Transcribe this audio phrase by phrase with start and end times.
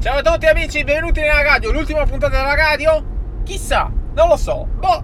[0.00, 1.72] Ciao a tutti amici, benvenuti nella radio.
[1.72, 3.04] L'ultima puntata della radio?
[3.42, 4.68] Chissà, non lo so.
[4.76, 5.02] Boh.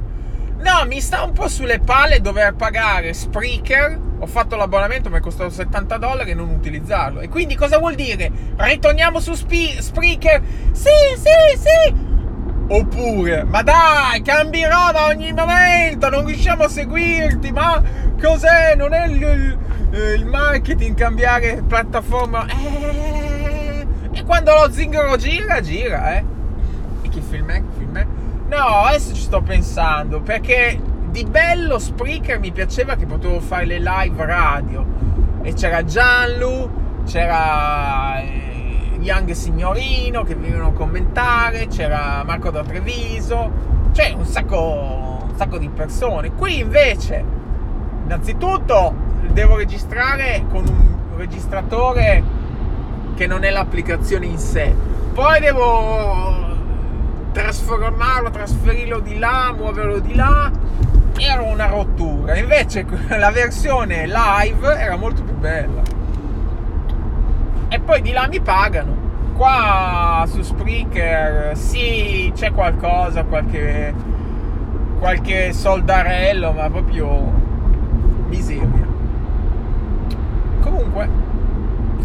[0.58, 4.00] No, mi sta un po' sulle palle dover pagare Spreaker.
[4.20, 7.18] Ho fatto l'abbonamento, mi è costato 70 dollari e non utilizzarlo.
[7.22, 8.30] E quindi cosa vuol dire?
[8.54, 10.40] Ritorniamo su Sp- Spreaker?
[10.70, 11.94] Sì, sì, sì.
[12.68, 17.82] Oppure, ma dai, cambi roba ogni momento, non riusciamo a seguirti, ma
[18.22, 18.76] cos'è?
[18.76, 19.58] Non è il, il,
[20.18, 22.46] il marketing cambiare piattaforma?
[22.46, 23.23] Eh
[24.24, 26.24] quando lo zingaro gira, gira, eh.
[27.02, 27.56] E che film è?
[27.56, 28.06] Che film è?
[28.48, 30.80] No, adesso ci sto pensando, perché
[31.10, 34.84] di bello Spreaker mi piaceva che potevo fare le live radio.
[35.42, 43.50] E c'era Gianlu, c'era eh, Young Signorino che venivano a commentare, c'era Marco da Treviso,
[43.92, 46.32] cioè un sacco, un sacco di persone.
[46.32, 47.24] Qui invece,
[48.04, 48.94] innanzitutto,
[49.32, 52.22] devo registrare con un registratore
[53.14, 54.74] che non è l'applicazione in sé.
[55.12, 56.52] Poi devo
[57.32, 60.50] trasformarlo, trasferirlo di là, muoverlo di là.
[61.16, 62.36] Era una rottura.
[62.36, 65.82] Invece la versione live era molto più bella.
[67.68, 69.02] E poi di là mi pagano.
[69.34, 73.92] Qua su Spreaker sì, c'è qualcosa, qualche,
[75.00, 77.32] qualche soldarello, ma proprio
[78.28, 78.86] miseria.
[80.60, 81.08] Comunque,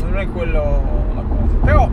[0.02, 0.98] non è quello
[1.63, 1.89] però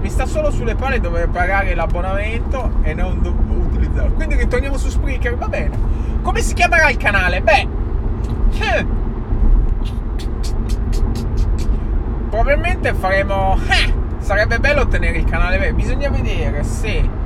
[0.00, 4.12] mi sta solo sulle palle dover pagare l'abbonamento e non do- utilizzarlo.
[4.12, 5.78] Quindi ritorniamo su Spreaker, va bene.
[6.22, 7.40] Come si chiamerà il canale?
[7.40, 7.68] Beh,
[8.58, 8.86] eh,
[12.28, 13.58] probabilmente faremo...
[13.68, 17.22] Eh, sarebbe bello tenere il canale Beh, bisogna vedere se...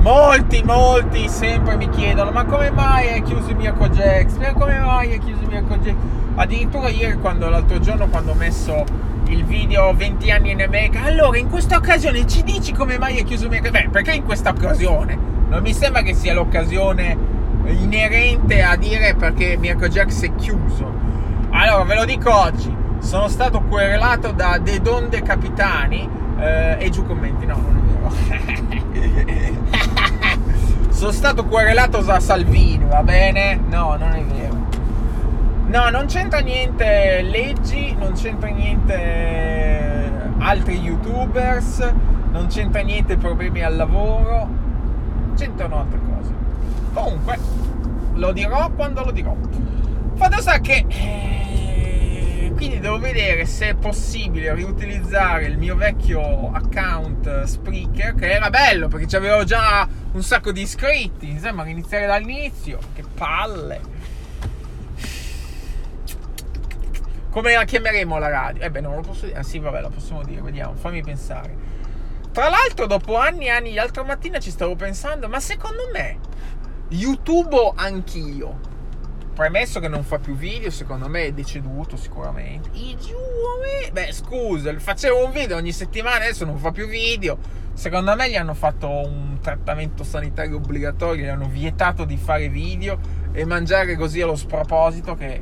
[0.00, 4.36] Molti, molti sempre mi chiedono ma come mai hai chiuso il Mirko Jax?
[4.36, 5.94] Ma come mai hai chiuso il Mirko Jax?
[6.36, 8.84] Addirittura ieri, quando, l'altro giorno, quando ho messo
[9.28, 11.02] il video 20 anni in America.
[11.04, 13.70] Allora, in questa occasione ci dici come mai è chiuso America?
[13.70, 15.18] Beh, perché in questa occasione?
[15.48, 17.16] Non mi sembra che sia l'occasione
[17.66, 20.90] inerente a dire perché Mirko Jax è chiuso.
[21.50, 22.74] Allora, ve lo dico oggi.
[23.00, 26.08] Sono stato querelato da De Donde Capitani
[26.38, 27.46] eh, e giù commenti.
[27.46, 27.76] No, non
[28.38, 28.60] è
[28.92, 29.66] vero.
[30.90, 33.60] Sono stato querelato da Salvini, va bene?
[33.68, 34.57] No, non è vero.
[35.68, 41.92] No, non c'entra niente leggi, non c'entra niente altri youtubers,
[42.32, 44.48] non c'entra niente problemi al lavoro,
[45.36, 46.32] c'entrano altre cose.
[46.94, 47.38] Comunque,
[48.14, 49.36] lo dirò quando lo dirò.
[50.14, 50.86] Fatto sta che...
[50.88, 58.48] Eh, quindi devo vedere se è possibile riutilizzare il mio vecchio account Spreaker, che era
[58.48, 61.38] bello perché avevo già un sacco di iscritti.
[61.38, 62.78] Sembra iniziare dall'inizio.
[62.94, 64.16] Che palle!
[67.38, 68.64] Come la chiameremo la radio?
[68.64, 69.38] Eh beh, non lo posso dire.
[69.38, 71.54] Ah sì, vabbè, la possiamo dire, vediamo, fammi pensare.
[72.32, 76.18] Tra l'altro, dopo anni e anni, l'altra mattina ci stavo pensando, ma secondo me,
[76.88, 78.58] YouTube anch'io.
[79.36, 82.70] Premesso che non fa più video, secondo me è deceduto sicuramente.
[83.92, 87.38] Beh, scusa, facevo un video ogni settimana, adesso non fa più video.
[87.72, 92.98] Secondo me gli hanno fatto un trattamento sanitario obbligatorio, gli hanno vietato di fare video
[93.30, 95.40] e mangiare così allo sproposito che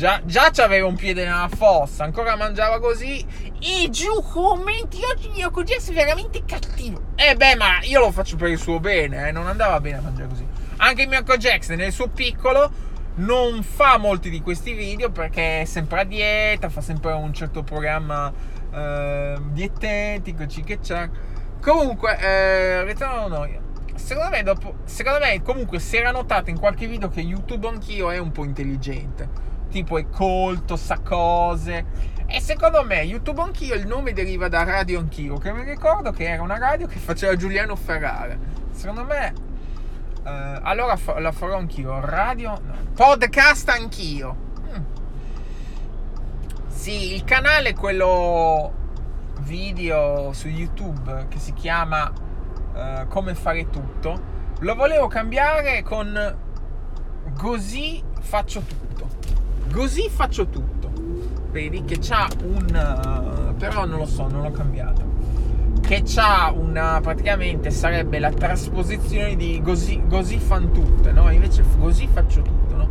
[0.00, 3.22] Già, già c'aveva un piede nella fossa, ancora mangiava così.
[3.60, 7.08] E giù commenti oggi con Jess veramente cattivo.
[7.16, 10.00] Eh beh, ma io lo faccio per il suo bene, eh, non andava bene a
[10.00, 10.46] mangiare così.
[10.78, 12.72] Anche Mirko Jackson nel suo piccolo
[13.16, 17.62] non fa molti di questi video perché è sempre a dieta, fa sempre un certo
[17.62, 18.32] programma
[18.72, 21.10] eh, dietetico, cic
[21.60, 23.60] Comunque, eh, ritorno a noi.
[23.96, 28.10] Secondo me, dopo, secondo me, comunque, si era notato in qualche video che YouTube anch'io
[28.10, 32.18] è un po' intelligente tipo è colto, sa cose.
[32.26, 36.28] E secondo me YouTube Anch'io il nome deriva da Radio Anch'io, che mi ricordo che
[36.28, 38.36] era una radio che faceva Giuliano Ferrara.
[38.72, 39.48] Secondo me
[40.22, 41.98] Uh, allora fa- la farò anch'io.
[42.00, 42.50] Radio.
[42.50, 42.74] No.
[42.94, 44.36] Podcast anch'io.
[44.68, 44.82] Mm.
[46.68, 48.72] Sì, il canale, quello
[49.40, 52.12] video su YouTube che si chiama
[52.74, 54.28] uh, Come fare tutto.
[54.58, 56.36] Lo volevo cambiare con
[57.38, 59.19] Così faccio tutto.
[59.72, 60.90] Così faccio tutto.
[61.50, 63.50] Vedi che c'ha un...
[63.50, 65.02] Uh, però non lo so, non l'ho cambiato.
[65.80, 67.00] Che c'ha una...
[67.02, 71.30] praticamente sarebbe la trasposizione di così, così fan tutte, no?
[71.30, 72.88] Invece così faccio tutto, no?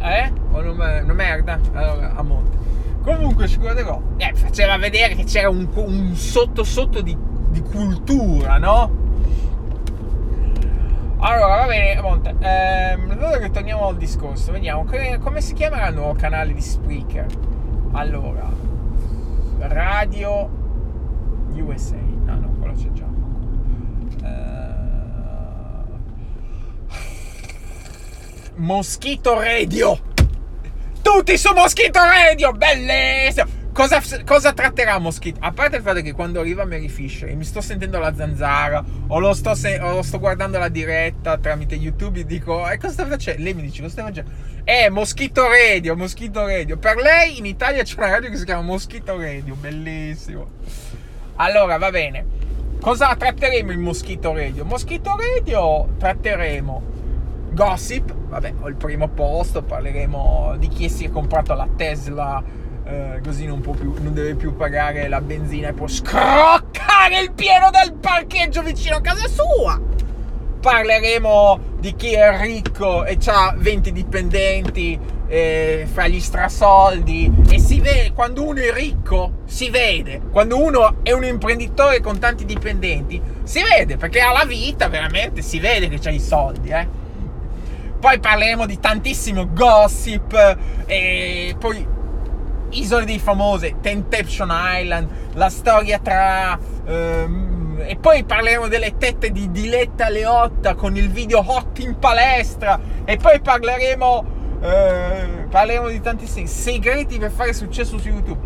[0.00, 0.32] Eh?
[0.52, 0.76] O non
[1.14, 1.58] merda?
[1.72, 2.56] Allora, a monte.
[3.02, 4.00] Comunque ci guarderò.
[4.16, 7.16] Eh, faceva vedere che c'era un, un sotto sotto di,
[7.50, 9.03] di cultura, no?
[11.26, 12.34] Allora, va bene, Monte.
[12.38, 14.52] Ehm, allora ritorniamo al discorso.
[14.52, 17.26] Vediamo come, come si chiamerà il nuovo canale di Spreaker.
[17.92, 18.46] Allora,
[19.60, 20.50] radio
[21.52, 21.96] USA.
[21.96, 23.06] No, no, quello c'è già.
[24.20, 25.84] Uh...
[28.56, 29.98] Mosquito Radio.
[31.00, 33.63] Tutti su Mosquito Radio, bellissimo.
[33.74, 35.40] Cosa, cosa, tratterà Moschito?
[35.40, 38.84] A parte il fatto che quando arriva Mary Fisher e mi sto sentendo la zanzara
[39.08, 42.78] o lo sto, se- o lo sto guardando la diretta tramite YouTube e dico, e
[42.78, 43.42] cosa sta facendo?
[43.42, 44.30] Lei mi dice, cosa stai facendo?
[44.62, 46.76] Eh, Moschito Radio, Moschito Radio.
[46.76, 50.46] Per lei in Italia c'è una radio che si chiama Moschito Radio, bellissimo.
[51.34, 52.24] Allora, va bene.
[52.80, 54.64] Cosa tratteremo in Moschito Radio?
[54.64, 56.82] Moschito Radio tratteremo
[57.50, 63.20] gossip, vabbè, ho il primo posto, parleremo di chi si è comprato la Tesla eh,
[63.24, 67.94] così non, più, non, deve più pagare la benzina e può scroccare il pieno del
[67.94, 69.80] parcheggio vicino a casa sua.
[70.60, 77.80] Parleremo di chi è ricco e ha 20 dipendenti eh, fra gli strasoldi e si
[77.80, 83.20] vede quando uno è ricco si vede quando uno è un imprenditore con tanti dipendenti
[83.42, 86.86] si vede perché ha la vita veramente si vede che c'ha i soldi eh
[87.98, 91.93] poi parleremo di tantissimo gossip e poi
[92.78, 96.58] Isole dei Famose, Temptation Island, la storia tra...
[96.86, 102.80] Ehm, e poi parleremo delle tette di Diletta Leotta con il video hot in palestra.
[103.04, 104.42] E poi parleremo...
[104.60, 108.40] Eh, parleremo di tantissimi segreti per fare successo su YouTube.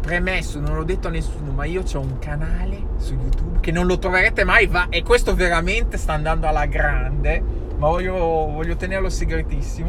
[0.00, 3.86] Premesso, non l'ho detto a nessuno, ma io ho un canale su YouTube che non
[3.86, 7.42] lo troverete mai, va, e questo veramente sta andando alla grande,
[7.76, 9.88] ma voglio, voglio tenerlo segretissimo,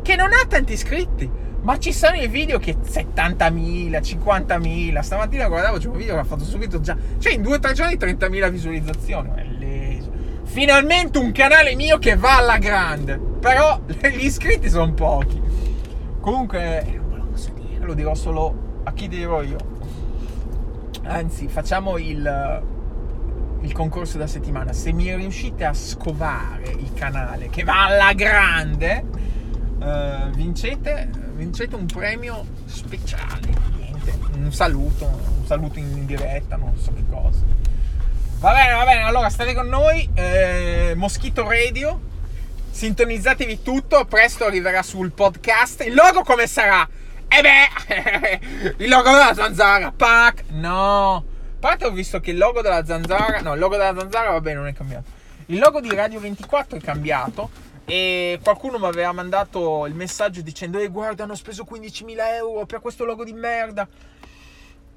[0.00, 1.30] che non ha tanti iscritti
[1.62, 5.00] ma ci sono i video che 70.000, 50.000.
[5.00, 6.96] Stamattina guardavo, c'è un video che ha fatto subito già.
[7.18, 9.28] Cioè, in 2-3 giorni 30.000 visualizzazioni.
[9.28, 10.10] Bellissimo.
[10.42, 13.16] Finalmente un canale mio che va alla grande.
[13.16, 15.40] Però gli iscritti sono pochi.
[16.20, 19.58] Comunque, non ve lo lo dirò solo a chi dirò io.
[21.04, 22.62] Anzi, facciamo il,
[23.60, 24.72] il concorso da settimana.
[24.72, 29.04] Se mi riuscite a scovare il canale che va alla grande,
[29.78, 33.48] uh, vincete vincete un premio speciale.
[33.76, 37.40] Niente, un saluto, un saluto in diretta, non so che cosa.
[38.38, 42.00] Va bene, va bene, allora state con noi, eh, Moschito Radio,
[42.70, 45.82] sintonizzatevi tutto, presto arriverà sul podcast.
[45.84, 46.88] Il logo come sarà?
[47.26, 51.14] E eh beh, il logo della zanzara, pack, no.
[51.16, 51.22] A
[51.58, 54.58] parte ho visto che il logo della zanzara, no, il logo della zanzara va bene,
[54.58, 55.20] non è cambiato.
[55.46, 57.50] Il logo di Radio 24 è cambiato
[57.84, 62.80] e qualcuno mi aveva mandato il messaggio dicendo: Ehi, guarda, hanno speso 15.000 euro per
[62.80, 63.88] questo logo di merda.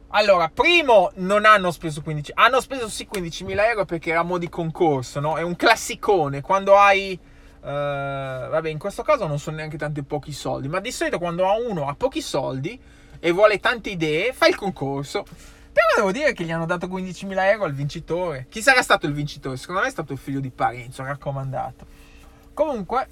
[0.10, 4.48] Allora, primo, non hanno speso 15 Hanno speso sì 15.000 euro perché era mo' di
[4.48, 5.36] concorso, no?
[5.38, 6.42] È un classicone.
[6.42, 7.20] Quando hai.
[7.60, 10.68] Uh, vabbè, in questo caso non sono neanche tanti pochi soldi.
[10.68, 12.80] Ma di solito quando uno ha pochi soldi
[13.20, 15.24] e vuole tante idee, fa il concorso.
[15.24, 18.46] Però devo dire che gli hanno dato 15.000 euro al vincitore.
[18.50, 19.58] Chi sarà stato il vincitore?
[19.58, 21.86] Secondo me è stato il figlio di Parenzo, raccomandato.
[22.56, 23.06] Comunque,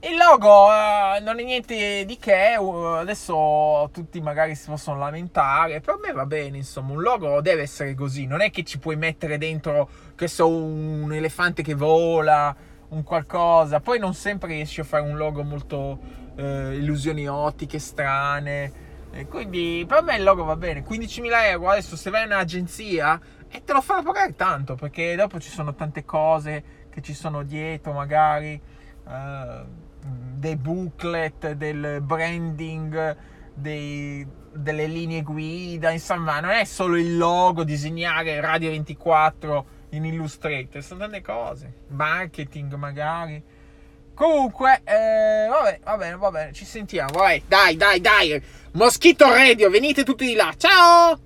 [0.00, 5.80] il logo uh, non è niente di che, uh, adesso tutti magari si possono lamentare,
[5.80, 8.96] per me va bene, insomma, un logo deve essere così, non è che ci puoi
[8.96, 12.56] mettere dentro, che so, un elefante che vola,
[12.88, 15.98] un qualcosa, poi non sempre riesci a fare un logo molto
[16.34, 18.72] uh, illusioni ottiche strane,
[19.12, 23.20] e quindi per me il logo va bene, 15.000 euro, adesso se vai in un'agenzia
[23.50, 27.42] e te lo fanno pagare tanto, perché dopo ci sono tante cose che ci sono
[27.42, 28.58] dietro magari
[30.36, 33.16] dei booklet, del branding,
[33.54, 40.82] dei, delle linee guida, insomma, non è solo il logo, disegnare Radio 24 in Illustrator,
[40.82, 43.42] sono tante cose, marketing magari.
[44.14, 49.68] Comunque, eh, vabbè, va bene, va bene, ci sentiamo, vai, dai, dai, dai, Moschito Radio,
[49.68, 51.25] venite tutti di là, ciao!